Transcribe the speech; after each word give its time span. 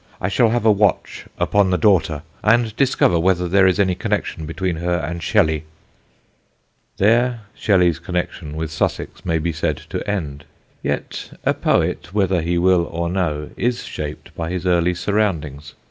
I 0.19 0.29
shall 0.29 0.49
have 0.49 0.65
a 0.65 0.71
watch 0.71 1.25
upon 1.37 1.69
the 1.69 1.77
daughter 1.77 2.23
and 2.41 2.75
discover 2.75 3.19
whether 3.19 3.47
there 3.47 3.67
is 3.67 3.79
any 3.79 3.93
Connection 3.93 4.47
between 4.47 4.77
her 4.77 4.95
and 4.97 5.21
Shelley." 5.21 5.63
[Sidenote: 6.97 6.97
"THE 6.97 6.97
SUSSEX 6.97 6.97
MUSE"] 6.97 6.97
There 7.35 7.41
Shelley's 7.53 7.99
connection 7.99 8.55
with 8.55 8.71
Sussex 8.71 9.23
may 9.27 9.37
be 9.37 9.53
said 9.53 9.77
to 9.91 10.09
end. 10.09 10.45
Yet 10.81 11.37
a 11.45 11.53
poet, 11.53 12.11
whether 12.15 12.41
he 12.41 12.57
will 12.57 12.85
or 12.85 13.09
no, 13.09 13.51
is 13.55 13.83
shaped 13.83 14.33
by 14.35 14.49
his 14.49 14.65
early 14.65 14.95
surroundings. 14.95 15.75